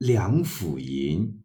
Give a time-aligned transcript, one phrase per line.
[0.00, 1.44] 梁甫吟，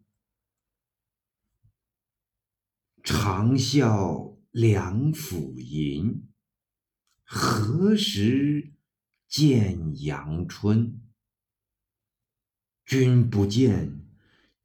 [3.03, 6.29] 长啸梁甫吟，
[7.25, 8.71] 何时
[9.27, 11.01] 见阳春？
[12.85, 14.07] 君不见，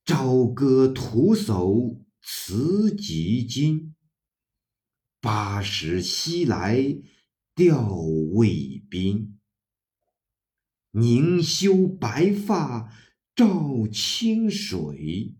[0.04, 3.94] 朝歌徒叟辞疾巾。
[5.20, 6.78] 八十西来
[7.56, 7.92] 吊
[8.34, 9.40] 渭宾。
[10.92, 12.92] 凝修白发
[13.40, 15.34] 照清水，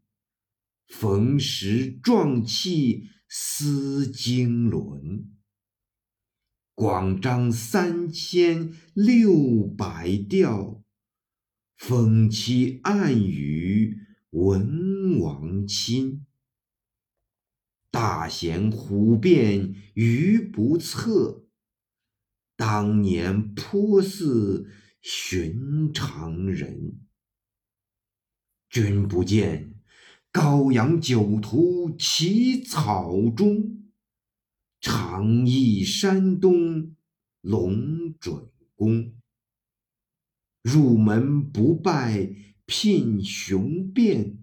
[0.89, 5.29] 逢时壮气思经纶。
[6.75, 10.83] 广张三千六百调，
[11.77, 13.99] 风期暗语
[14.31, 16.25] 文王亲。
[17.91, 21.45] 大贤虎变愚不测，
[22.57, 24.71] 当年颇似。
[25.03, 27.01] 寻常人，
[28.71, 29.75] 君不见，
[30.31, 33.91] 高阳酒徒起草中，
[34.81, 36.95] 长忆山东
[37.41, 39.13] 龙准公。
[40.63, 42.33] 入门不拜
[42.65, 44.39] 聘雄辩，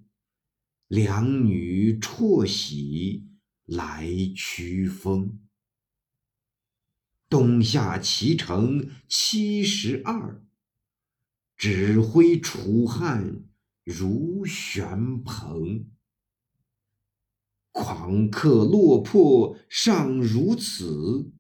[0.89, 3.29] 两女辍喜
[3.63, 4.05] 来
[4.35, 5.39] 驱风。
[7.29, 10.43] 东下齐城七十二。
[11.55, 13.43] 指挥楚汉
[13.89, 15.89] 如悬蓬，
[17.71, 21.31] 狂客落魄尚如此，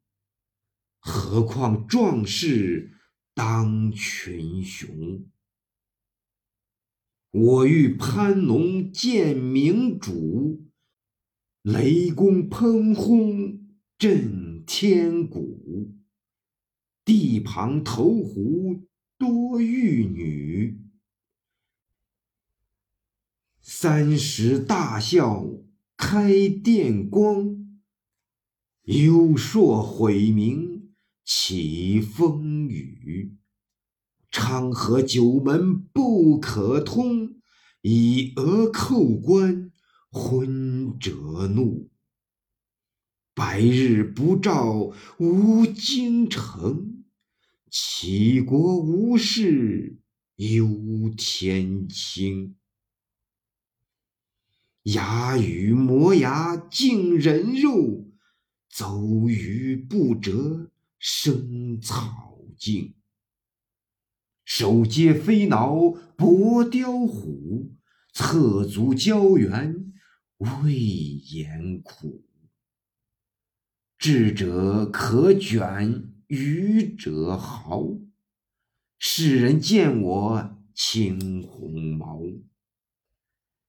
[0.99, 2.93] 何况壮士
[3.33, 5.27] 当群雄？
[7.31, 10.65] 我欲攀龙见明主，
[11.63, 13.59] 雷公喷轰
[13.97, 15.91] 震天鼓，
[17.03, 18.87] 地旁投壶。
[19.19, 20.79] 多玉女，
[23.79, 25.45] 三十大笑
[25.95, 27.79] 开电光，
[28.85, 33.37] 幽朔毁明起风雨。
[34.31, 37.35] 昌河九门不可通，
[37.83, 39.71] 以讹寇官
[40.09, 41.91] 昏者怒。
[43.35, 47.03] 白日不照无京城。
[47.69, 49.99] 齐国无事
[50.37, 50.67] 忧
[51.15, 52.55] 天清，
[54.87, 58.07] 牙与磨牙尽人肉，
[58.69, 62.95] 走鱼不折生草茎。
[64.45, 67.75] 手接飞挠搏雕虎，
[68.13, 69.91] 侧足胶原
[70.37, 72.23] 未言苦。
[73.97, 76.13] 智者可卷。
[76.27, 77.87] 愚者豪，
[78.99, 82.21] 世人见我青鸿毛。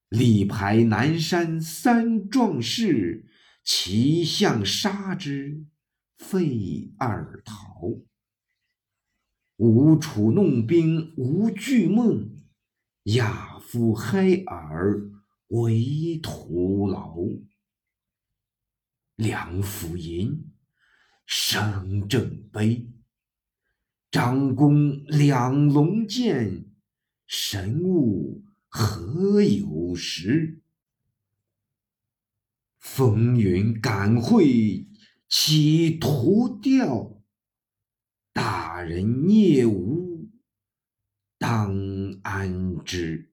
[0.09, 3.27] 力排南山三壮士，
[3.63, 5.67] 齐相杀之
[6.17, 7.99] 费二桃。
[9.57, 12.31] 吴楚弄兵无惧梦，
[13.05, 15.11] 亚夫嗨尔
[15.49, 17.17] 为徒劳。
[19.17, 20.53] 梁甫吟。
[21.31, 22.91] 声正悲，
[24.11, 26.65] 张公两龙剑，
[27.27, 30.61] 神物何有时？
[32.79, 34.87] 风云感会
[35.29, 37.23] 起图调，
[38.33, 40.31] 大人孽无
[41.39, 41.75] 当
[42.23, 43.33] 安之。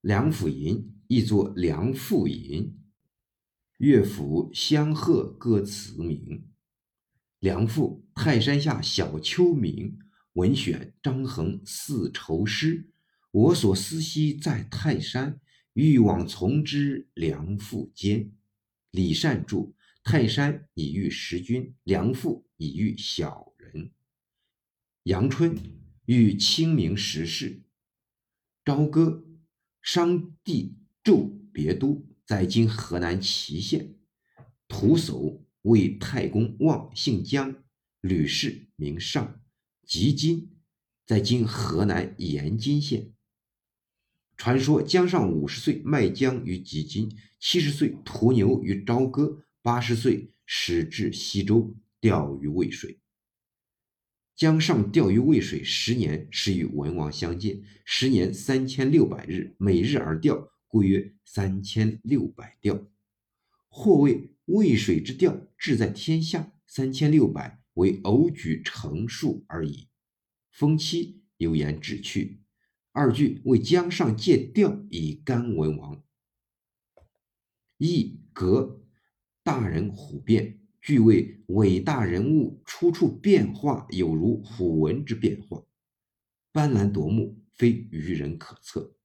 [0.00, 2.76] 梁甫吟亦作梁父吟。
[3.76, 6.50] 乐府相和歌词名，
[7.38, 9.98] 梁父泰山下小丘名。
[10.34, 12.90] 文选张衡四愁诗。
[13.30, 15.40] 我所思兮在泰山，
[15.72, 18.32] 欲往从之梁父间。
[18.90, 23.92] 李善注：泰山以喻时君，梁父以喻小人。
[25.04, 25.56] 阳春
[26.06, 27.62] 欲清明时事。
[28.64, 29.24] 朝歌，
[29.80, 32.06] 商帝纣别都。
[32.26, 33.96] 在今河南淇县，
[34.68, 37.64] 徒叟为太公望，姓姜，
[38.00, 39.39] 吕氏名尚，
[39.90, 40.52] 吉金，
[41.04, 43.12] 在今河南延津县。
[44.36, 47.10] 传说姜尚五十岁卖姜于吉金，
[47.40, 53.00] 七十岁屠牛于朝歌，八十岁始至西周钓鱼渭水。
[54.36, 60.52] 姜尚钓鱼渭水十年，是与文王相见，十年三千六百日，每日而钓。
[60.68, 62.86] 故曰三千六百钓，
[63.68, 66.52] 或谓渭水之钓，志在天下。
[66.68, 69.88] 三千六百为偶举成数而已。
[70.50, 72.42] 封期有言止去。
[72.92, 76.04] 二句为江上借调以干文王。
[77.78, 78.82] 一格
[79.42, 85.64] 大人虎变，句为伟大人物出处变化，有如虎纹之变化，
[86.52, 88.96] 斑斓夺目，非愚人可测。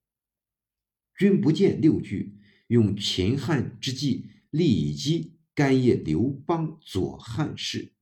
[1.18, 2.38] 君不见六句
[2.68, 7.94] 用秦汉之际，利以基干谒刘邦左汉事。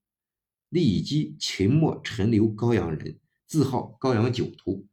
[0.73, 4.87] 立即，秦末陈留高阳人，自号高阳酒徒。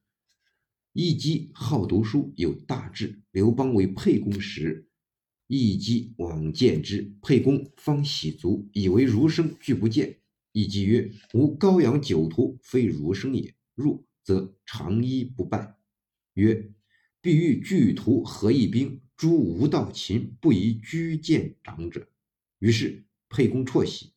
[0.92, 3.22] 易基好读书，有大志。
[3.30, 4.86] 刘邦为沛公时。
[5.46, 10.18] 易基往见之，沛公方喜足，以为儒生，拒不见。
[10.52, 13.54] 易基曰：“吾高阳酒徒，非儒生也。
[13.74, 15.78] 入则长衣不拜。”
[16.36, 16.74] 曰
[17.22, 19.00] ：“必欲拒徒何以兵？
[19.16, 22.06] 诸无道秦，不宜居见长者。”
[22.60, 24.12] 于是沛公辍喜，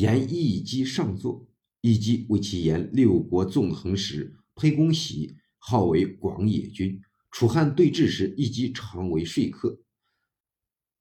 [0.00, 1.46] 言义基上座。
[1.82, 7.02] 义基为其言六国纵横时，沛公喜，号为广野君。
[7.30, 9.82] 楚汉对峙时，义基常为说客。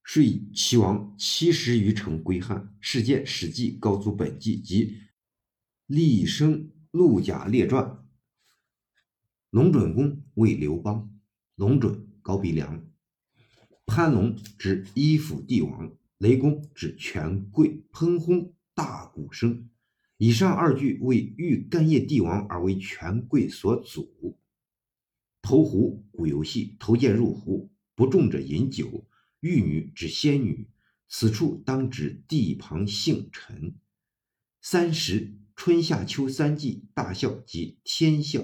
[0.04, 2.76] 遂齐王七十余城归汉。
[2.82, 4.86] 事件《史记》高祖本纪及
[5.86, 7.84] 《厉声陆贾列传》。
[9.50, 11.10] 龙准公为刘邦，
[11.56, 12.86] 龙准高鼻梁，
[13.86, 19.70] 潘龙指依附帝王，雷公指权贵，喷轰大鼓声。
[20.16, 24.40] 以上二句为欲干谒帝王而为权贵所阻。
[25.42, 29.06] 投壶古游戏，投剑入壶，不中者饮酒。
[29.42, 30.70] 玉女指仙女，
[31.10, 33.76] 此处当指地旁姓陈。
[34.62, 38.42] 三十春夏秋三季，大笑即天笑。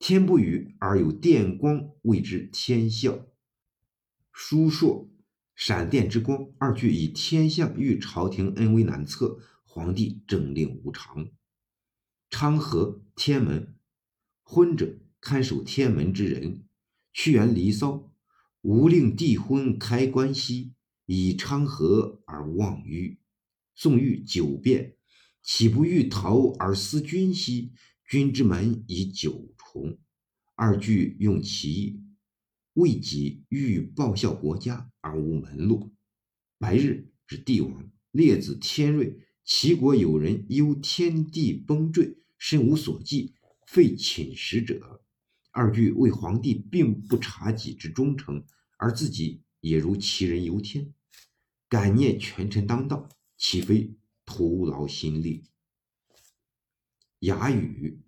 [0.00, 3.24] 天不语而有电光，谓之天笑。
[4.32, 5.09] 书硕
[5.62, 11.28] 闪电之光，二句以天象喻朝廷恩威难测，皇帝政令无常。
[12.30, 13.74] 昌河天门，
[14.42, 16.64] 昏者看守天门之人。
[17.12, 17.92] 屈原《离骚》。
[18.62, 20.72] 吾令帝昏开关兮，
[21.04, 23.18] 以昌河而望于。
[23.74, 24.96] 宋玉九辩，
[25.42, 27.74] 岂不欲逃而思君兮？
[28.08, 29.98] 君之门以九重。
[30.54, 32.02] 二句用其意，
[32.74, 35.92] 为己欲报效国家而无门路。
[36.58, 43.34] 白日指帝王，列子天瑞，齐国有人忧天地崩坠，身无所寄，
[43.66, 45.02] 废寝食者。
[45.52, 48.44] 二句为皇帝并不察己之忠诚，
[48.76, 50.94] 而自己也如其人游天，
[51.68, 53.94] 感念权臣当道，岂非
[54.24, 55.44] 徒劳心力？
[57.20, 58.00] 哑语，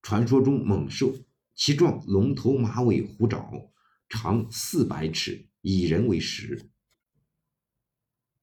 [0.00, 1.14] 传说中猛兽，
[1.56, 3.72] 其状龙头马尾虎爪，
[4.08, 6.70] 长四百尺，以人为食。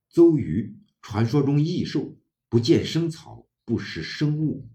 [0.09, 2.17] 邹鱼，传说中异兽，
[2.49, 4.67] 不见生草，不食生物。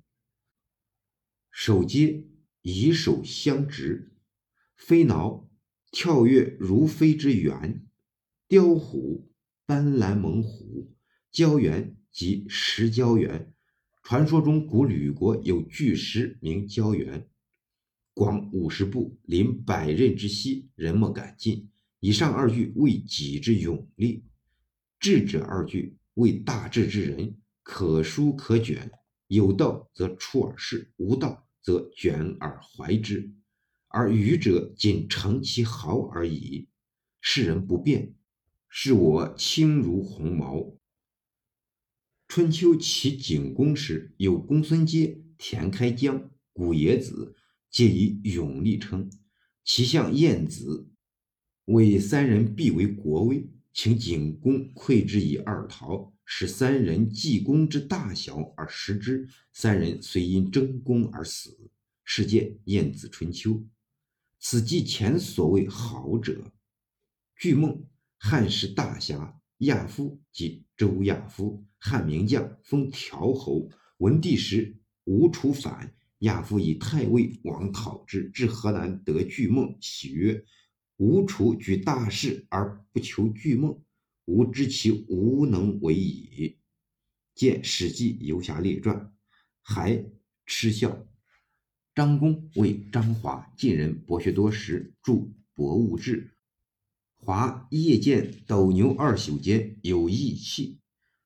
[1.50, 2.24] 手接。
[2.62, 4.12] 以手相执，
[4.76, 5.48] 飞挠
[5.90, 7.86] 跳跃如飞之猿，
[8.46, 9.30] 雕虎
[9.64, 10.92] 斑斓猛虎，
[11.32, 13.54] 蛟猿即石蛟猿。
[14.02, 17.30] 传说中古吕国有巨石名蛟猿，
[18.18, 21.68] 广五十步，临百仞之溪，人莫敢进。
[22.00, 24.24] 以上二句为己之勇力，
[24.98, 28.90] 智者二句为大智之人，可书可卷，
[29.28, 31.44] 有道则出而事，无道。
[31.60, 33.30] 则卷而怀之，
[33.88, 36.66] 而愚者仅成其毫而已。
[37.20, 38.14] 世人不变，
[38.70, 40.74] 是我轻如鸿毛。
[42.26, 47.36] 春秋齐景公时，有公孙接、田开疆、古冶子，
[47.70, 49.10] 皆以勇立称。
[49.64, 50.88] 其相晏子，
[51.66, 56.14] 谓三人必为国威，请景公馈之以二桃。
[56.24, 61.70] 使三人计功之大小而食之，三人虽因争功而死。
[62.04, 63.66] 是见晏子春秋。
[64.38, 66.52] 此即前所谓好者。
[67.36, 67.84] 巨梦，
[68.18, 73.68] 汉时大侠亚夫即周亚夫，汉名将，封条侯。
[73.98, 80.44] 文帝时，吴楚反，亚夫以太尉往讨之，至河南得巨梦，喜曰
[80.98, 83.80] ：“吴楚举大事而不求巨梦。”
[84.26, 86.58] 吾知其无能为矣。
[87.34, 88.96] 见《史记·游侠列传》，
[89.62, 90.04] 还
[90.44, 91.06] 嗤笑。
[91.94, 95.12] 张公为张华，晋人，博学多识，著
[95.54, 96.24] 《博物志》。
[97.24, 100.78] 华夜见斗牛二宿间有异气，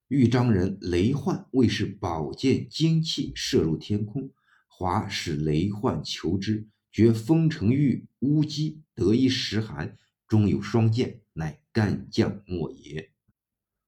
[0.07, 4.31] 豫章人雷焕为是宝剑精气射入天空。
[4.75, 11.21] 华使雷焕求之，觉风成玉乌鸡，得一时寒，终有双剑。
[11.35, 13.11] 乃干将莫邪，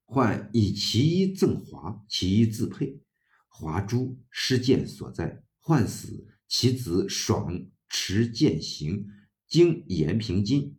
[0.05, 3.01] 唤以其一赠华，其一自佩。
[3.49, 9.09] 华诛失剑所在，患死，其子爽持剑行，
[9.47, 10.79] 经延平津，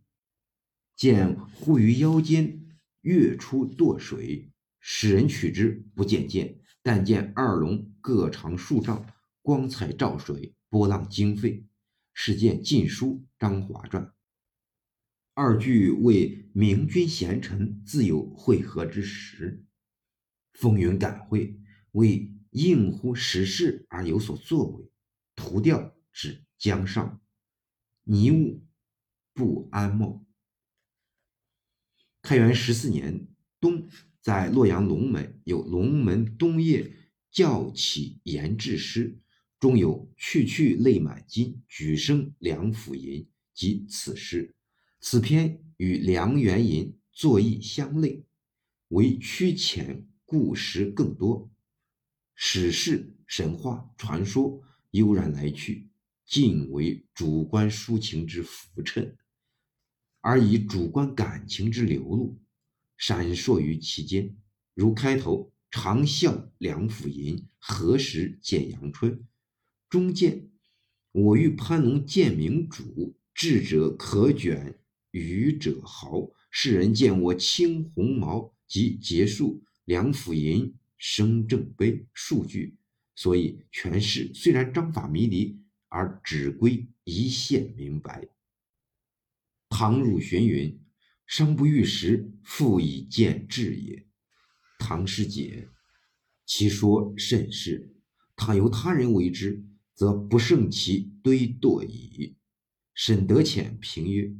[0.96, 2.66] 见护于腰间，
[3.02, 9.06] 跃出堕水，使人取之，不见剑，但见二龙各长数丈，
[9.46, 11.64] 光彩照水，波浪惊沸。
[12.12, 14.02] 是见《晋书·张华传》。
[15.34, 19.64] 二句为明君贤臣自有会合之时，
[20.54, 21.60] 风云感会，
[21.92, 24.90] 为应乎时势而有所作为。
[25.36, 27.20] 图调指江上，
[28.02, 28.66] 迷雾
[29.32, 30.26] 不安茂。
[32.20, 33.28] 开元十四年
[33.60, 33.88] 冬，
[34.20, 36.92] 在洛阳龙门有龙门东掖
[37.30, 39.20] 教起言志诗，
[39.58, 44.54] 中有“去去泪满襟，举声梁甫吟”及此诗。
[45.00, 48.24] 此篇与《梁元吟》作意相类，
[48.88, 51.50] 为曲浅，故事更多，
[52.34, 55.88] 史事、神话、传说悠然来去，
[56.26, 59.16] 尽为主观抒情之浮衬，
[60.20, 62.38] 而以主观感情之流露，
[62.98, 64.36] 闪烁于其间。
[64.74, 69.24] 如开头“长啸梁甫吟，何时见阳春”，
[69.88, 70.50] 中见
[71.12, 74.78] “我欲攀龙见明主，智者可卷。”
[75.12, 82.76] 愚者豪，世人见我青鸿毛，即结束梁甫吟生正碑数句，
[83.14, 88.28] 所以全诗虽然章法迷离，而只归一线明白。
[89.70, 90.78] 唐汝询云
[91.24, 94.06] ：“生不遇时，复以见志也。”
[94.78, 95.68] 唐诗解，
[96.44, 97.94] 其说甚是。
[98.36, 99.64] 倘由他人为之，
[99.96, 102.36] 则不胜其堆垛矣。
[102.94, 104.32] 沈德潜评曰。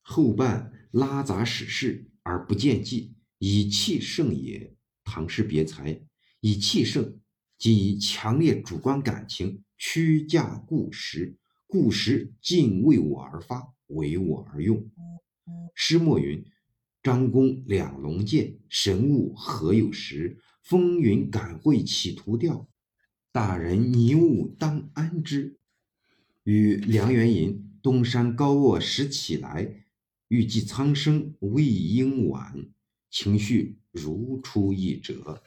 [0.00, 4.74] 后半拉杂史事而不见迹，以气盛也。
[5.04, 6.00] 唐诗别才，
[6.40, 7.18] 以气盛，
[7.58, 11.36] 即以强烈主观感情屈驾故实，
[11.66, 14.88] 故实尽为我而发，为我而用。
[15.74, 16.44] 诗末云
[17.02, 20.38] ：“张公两龙剑，神物何有时？
[20.62, 22.68] 风云感会起图调，
[23.32, 25.58] 大人泥物当安之。”
[26.44, 29.78] 与梁元吟“东山高卧时起来”。
[30.28, 32.66] 欲济苍生未应晚，
[33.10, 35.42] 情绪如出一辙。